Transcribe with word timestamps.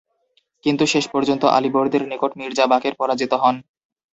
কিন্তু 0.63 0.83
শেষ 0.85 1.05
পর্যন্ত 1.07 1.43
আলীবর্দীর 1.57 2.03
নিকট 2.07 2.31
মির্জা 2.39 2.65
বাকের 2.67 2.93
পরাজিত 2.99 3.31
হন। 3.33 3.55